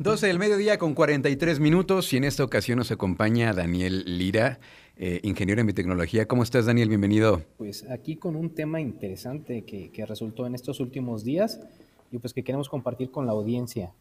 [0.00, 4.58] 12 del mediodía con 43 minutos y en esta ocasión nos acompaña Daniel Lira,
[4.96, 6.26] eh, ingeniero en biotecnología.
[6.26, 6.88] ¿Cómo estás, Daniel?
[6.88, 7.42] Bienvenido.
[7.58, 11.60] Pues aquí con un tema interesante que, que resultó en estos últimos días
[12.10, 13.92] y pues que queremos compartir con la audiencia.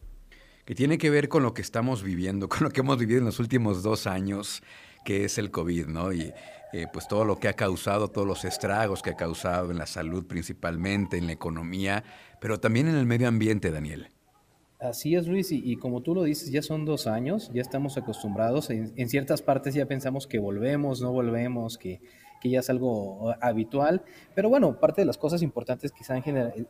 [0.63, 3.25] Que tiene que ver con lo que estamos viviendo, con lo que hemos vivido en
[3.25, 4.63] los últimos dos años,
[5.03, 6.13] que es el COVID, ¿no?
[6.13, 6.31] Y
[6.71, 9.85] eh, pues todo lo que ha causado, todos los estragos que ha causado en la
[9.85, 12.05] salud principalmente, en la economía,
[12.39, 14.07] pero también en el medio ambiente, Daniel.
[14.79, 18.69] Así es, Luis, y, como tú lo dices, ya son dos años, ya estamos acostumbrados,
[18.69, 21.99] en, ciertas partes ya pensamos que volvemos, no volvemos, que,
[22.41, 24.01] ya es algo uh, habitual,
[24.33, 26.23] pero bueno, parte de las cosas importantes que se han,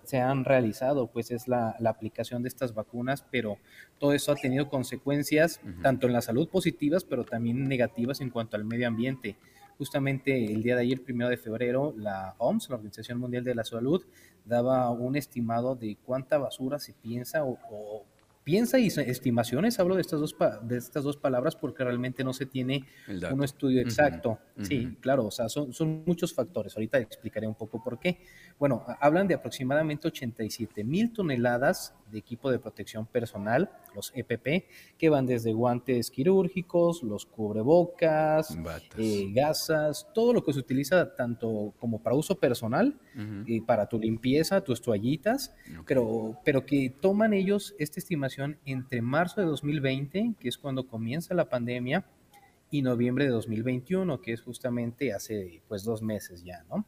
[0.03, 3.59] se han realizado, pues es la, aplicación de estas vacunas, pero
[3.99, 8.57] todo eso ha tenido consecuencias tanto en la salud positivas, pero también negativas en cuanto
[8.57, 9.35] al medio ambiente.
[9.79, 13.63] Justamente el día de ayer, primero de febrero, la OMS, la Organización Mundial de la
[13.63, 14.05] Salud,
[14.43, 18.03] daba un estimado de cuánta basura se piensa o,
[18.49, 22.47] piensa y estimaciones, hablo de estas dos, de estas dos palabras porque realmente no se
[22.47, 22.83] tiene
[23.31, 24.39] un estudio exacto.
[24.63, 26.75] Sí, claro, o sea, son, son muchos factores.
[26.75, 28.21] Ahorita explicaré un poco por qué.
[28.57, 34.65] Bueno, hablan de aproximadamente 87 mil toneladas de equipo de protección personal, los EPP,
[34.97, 38.57] que van desde guantes quirúrgicos, los cubrebocas,
[38.97, 42.99] eh, gasas, todo lo que se utiliza tanto como para uso personal
[43.45, 45.53] y para tu limpieza, tus toallitas,
[45.85, 51.33] pero, pero que toman ellos esta estimación entre marzo de 2020, que es cuando comienza
[51.33, 52.05] la pandemia,
[52.71, 56.85] y noviembre de 2021, que es justamente hace pues dos meses ya, ¿no?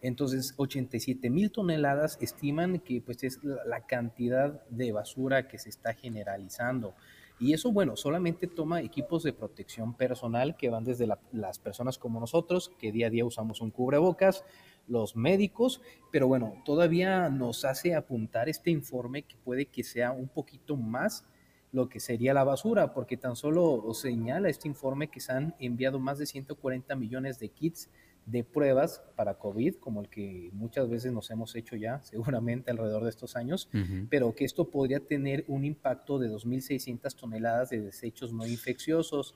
[0.00, 5.92] Entonces, 87 mil toneladas estiman que pues es la cantidad de basura que se está
[5.92, 6.94] generalizando.
[7.40, 12.18] Y eso, bueno, solamente toma equipos de protección personal que van desde las personas como
[12.18, 14.44] nosotros, que día a día usamos un cubrebocas,
[14.88, 15.80] los médicos,
[16.10, 21.26] pero bueno, todavía nos hace apuntar este informe que puede que sea un poquito más
[21.70, 25.98] lo que sería la basura, porque tan solo señala este informe que se han enviado
[25.98, 27.90] más de 140 millones de kits
[28.30, 33.04] de pruebas para COVID, como el que muchas veces nos hemos hecho ya, seguramente alrededor
[33.04, 33.68] de estos años,
[34.10, 39.34] pero que esto podría tener un impacto de 2.600 toneladas de desechos no infecciosos.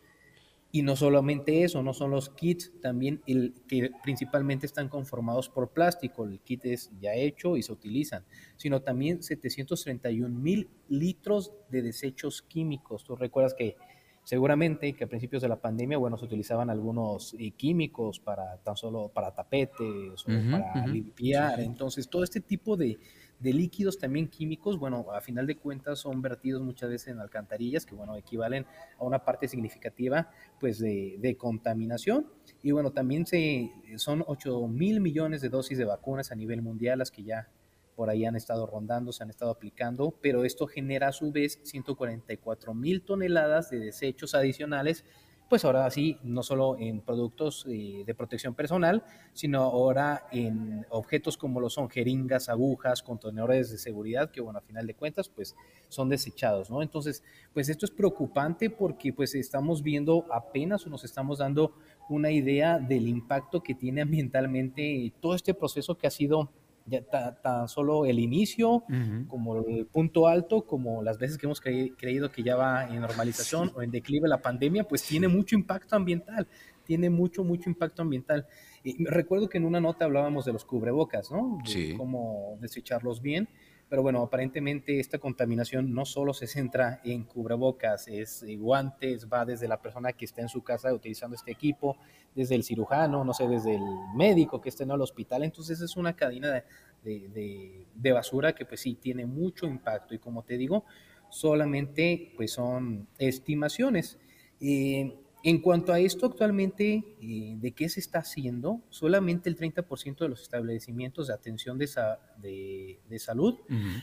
[0.74, 5.68] Y no solamente eso, no son los kits, también el que principalmente están conformados por
[5.68, 8.24] plástico, el kit es ya hecho y se utilizan,
[8.56, 13.04] sino también 731 mil litros de desechos químicos.
[13.04, 13.76] Tú recuerdas que
[14.24, 18.76] Seguramente que a principios de la pandemia, bueno, se utilizaban algunos eh, químicos para tan
[18.76, 21.58] solo para tapetes o para limpiar.
[21.60, 23.00] Entonces, todo este tipo de,
[23.40, 27.96] líquidos también químicos, bueno, a final de cuentas son vertidos muchas veces en alcantarillas que,
[27.96, 28.64] bueno, equivalen
[28.96, 32.28] a una parte significativa, pues, de, de contaminación.
[32.62, 37.00] Y, bueno, también se, son 8 mil millones de dosis de vacunas a nivel mundial
[37.00, 37.48] las que ya
[37.94, 41.60] por ahí han estado rondando, se han estado aplicando, pero esto genera a su vez
[41.62, 45.04] 144 mil toneladas de desechos adicionales,
[45.52, 49.04] pues ahora sí, no solo en productos eh, de protección personal,
[49.34, 54.62] sino ahora en objetos como lo son jeringas, agujas, contenedores de seguridad, que bueno, a
[54.62, 55.54] final de cuentas, pues
[55.90, 56.80] son desechados, ¿no?
[56.80, 57.22] Entonces,
[57.52, 61.74] pues esto es preocupante porque pues estamos viendo apenas o nos estamos dando
[62.08, 66.50] una idea del impacto que tiene ambientalmente todo este proceso que ha sido
[66.86, 67.02] ya
[67.42, 68.84] tan solo el inicio,
[69.28, 73.72] como el punto alto, como las veces que hemos creído que ya va en normalización
[73.74, 76.46] o en declive la pandemia, pues tiene mucho impacto ambiental,
[76.84, 78.46] tiene mucho, mucho impacto ambiental.
[78.84, 81.58] Y recuerdo que en una nota hablábamos de los cubrebocas, ¿no?
[81.64, 83.48] De cómo desecharlos bien.
[83.92, 89.44] Pero bueno, aparentemente esta contaminación no solo se centra en cubrebocas, es eh, guantes, va
[89.44, 91.98] desde la persona que está en su casa utilizando este equipo,
[92.34, 93.84] desde el cirujano, no sé, desde el
[94.16, 95.42] médico que está en el hospital.
[95.44, 96.64] Entonces es una cadena
[97.04, 100.86] de, basura que pues sí tiene mucho impacto y como te digo,
[101.28, 104.18] solamente pues son estimaciones.
[104.58, 108.80] Eh, en cuanto a esto actualmente, eh, ¿de qué se está haciendo?
[108.90, 113.58] Solamente el 30% de los establecimientos de atención de, de, salud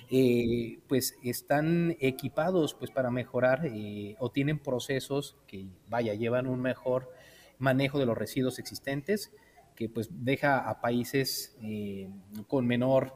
[0.09, 6.61] eh, pues están equipados pues para mejorar eh, o tienen procesos que, vaya, llevan un
[6.61, 7.09] mejor
[7.57, 9.31] manejo de los residuos existentes
[9.75, 11.57] que pues deja a países
[12.47, 13.13] con menor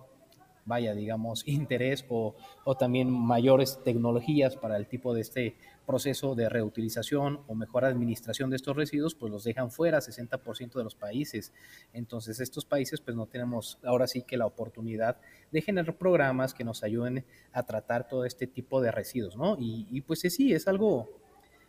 [0.65, 5.55] vaya, digamos, interés o, o, también mayores tecnologías para el tipo de este
[5.85, 10.83] proceso de reutilización o mejor administración de estos residuos, pues los dejan fuera 60% de
[10.83, 11.51] los países.
[11.91, 15.17] Entonces, estos países pues no tenemos ahora sí que la oportunidad
[15.51, 19.57] de generar programas que nos ayuden a tratar todo este tipo de residuos, ¿no?
[19.59, 21.09] Y, y pues sí, es algo,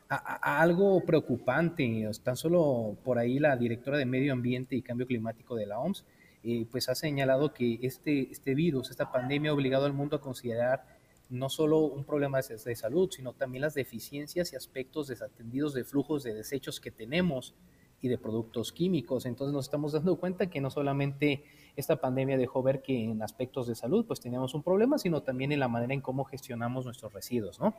[0.09, 2.09] a, algo preocupante.
[2.23, 6.05] Tan solo por ahí la directora de Medio Ambiente y Cambio Climático de la OMS,
[6.45, 10.21] eh, pues ha señalado que este, este virus, esta pandemia ha obligado al mundo a
[10.21, 10.87] considerar
[11.31, 15.85] no solo un problema de, de salud, sino también las deficiencias y aspectos desatendidos de
[15.85, 17.55] flujos de desechos que tenemos
[18.03, 19.25] y de productos químicos.
[19.25, 21.45] Entonces nos estamos dando cuenta que no solamente
[21.77, 25.53] esta pandemia dejó ver que en aspectos de salud pues teníamos un problema, sino también
[25.53, 27.75] en la manera en cómo gestionamos nuestros residuos, ¿no?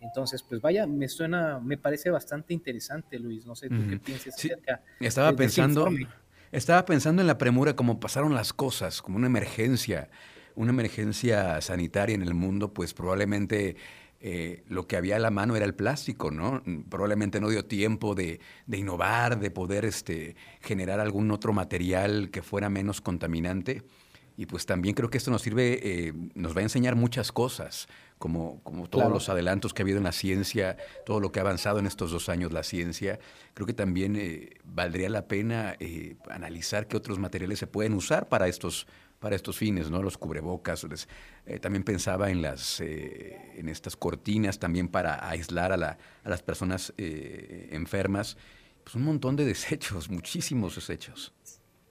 [0.00, 3.46] Entonces, pues vaya, me suena, me parece bastante interesante, Luis.
[3.46, 4.82] No sé tú qué piensas acerca.
[5.00, 5.88] Estaba pensando,
[6.52, 10.08] estaba pensando en la premura, como pasaron las cosas, como una emergencia,
[10.54, 13.76] una emergencia sanitaria en el mundo, pues probablemente
[14.20, 16.62] eh, lo que había a la mano era el plástico, ¿no?
[16.88, 18.40] Probablemente no dio tiempo de,
[18.72, 23.82] innovar, de poder este, generar algún otro material que fuera menos contaminante.
[24.38, 27.88] Y pues también creo que esto nos sirve, eh, nos va a enseñar muchas cosas,
[28.18, 31.42] como, como todos los adelantos que ha habido en la ciencia, todo lo que ha
[31.42, 33.18] avanzado en estos dos años la ciencia.
[33.54, 38.28] Creo que también eh, valdría la pena eh, analizar qué otros materiales se pueden usar
[38.28, 38.86] para estos,
[39.18, 40.02] para estos fines, ¿no?
[40.02, 40.86] Los cubrebocas.
[41.60, 46.92] también pensaba en, las, en estas cortinas también para aislar a, la, a las personas
[46.96, 48.36] enfermas.
[48.84, 51.34] Pues un montón de desechos, muchísimos desechos.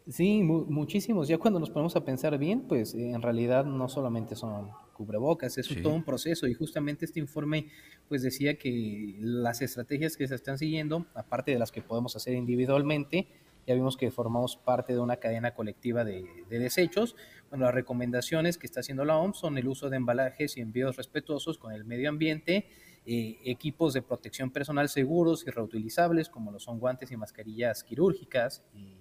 [0.07, 1.27] Sí, muchísimos.
[1.27, 5.59] Ya cuando nos ponemos a pensar bien, pues eh, en realidad no solamente son cubrebocas,
[5.59, 7.67] es todo un proceso y justamente este informe
[8.09, 12.33] pues decía que las estrategias que se están siguiendo, aparte de las que podemos hacer
[12.33, 13.27] individualmente,
[13.67, 17.15] ya vimos que formamos parte de una cadena colectiva de, desechos.
[17.49, 20.97] Bueno, las recomendaciones que está haciendo la OMS son el uso de embalajes y envíos
[20.97, 22.67] respetuosos con el medio ambiente,
[23.07, 28.63] eh, equipos de protección personal seguros y reutilizables, como lo son guantes y mascarillas quirúrgicas,
[28.73, 28.94] y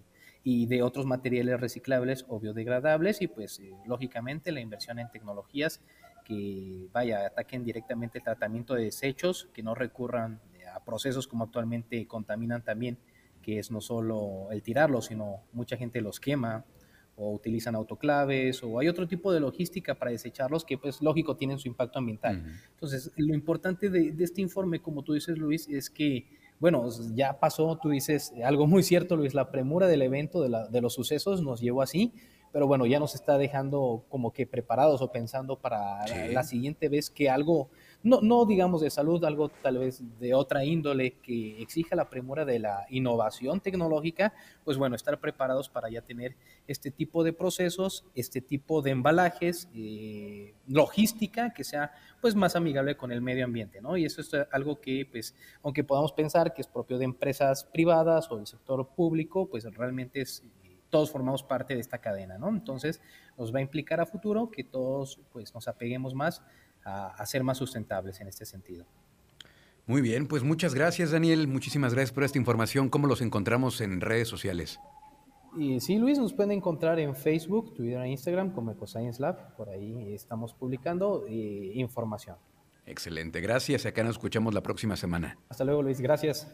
[0.47, 5.81] y de otros materiales reciclables o biodegradables y pues eh, lógicamente la inversión en tecnologías
[6.25, 11.45] que vaya, ataquen directamente el tratamiento de desechos, que no recurran eh, a procesos como
[11.45, 12.99] actualmente contaminan también,
[13.43, 16.65] que es no solo el tirarlos, sino mucha gente los quema
[17.17, 21.59] o utilizan autoclaves o hay otro tipo de logística para desecharlos que pues lógico tienen
[21.59, 22.45] su impacto ambiental.
[22.73, 26.27] Entonces, lo importante de, de este informe, como tú dices Luis, es que
[26.65, 30.95] bueno, ya pasó, tú dices algo muy cierto, Luis, la premura del evento, de, los
[30.95, 32.15] sucesos nos llevó así,
[32.53, 37.11] pero bueno, ya nos está dejando como que preparados o pensando para la, siguiente vez
[37.11, 37.69] que algo,
[38.05, 42.45] no, no digamos de salud, algo tal vez de otra índole que exija la premura
[42.45, 46.37] de la innovación tecnológica, pues bueno, estar preparados para ya tener
[46.67, 52.97] este tipo de procesos, este tipo de embalajes, eh, logística que sea pues más amigable
[52.97, 53.97] con el medio ambiente, ¿no?
[53.97, 58.31] Y eso es algo que pues, aunque podamos pensar que es propio de empresas privadas
[58.31, 60.45] o del sector público, pues realmente es
[60.91, 62.51] todos formamos parte de esta cadena, ¿no?
[62.51, 63.01] Entonces,
[63.37, 66.41] nos va a implicar a futuro que todos pues, nos apeguemos más
[66.85, 68.85] a, ser más sustentables en este sentido.
[69.87, 71.47] Muy bien, pues muchas gracias, Daniel.
[71.47, 72.89] Muchísimas gracias por esta información.
[72.89, 74.79] ¿Cómo los encontramos en redes sociales?
[75.57, 79.55] Y sí, Luis, nos pueden encontrar en Facebook, Twitter e Instagram como EcoScience Lab.
[79.57, 82.37] Por ahí estamos publicando eh, información.
[82.87, 83.87] Excelente, gracias.
[83.87, 85.39] Acá nos escuchamos la próxima semana.
[85.49, 86.01] Hasta luego, Luis.
[86.01, 86.49] Gracias.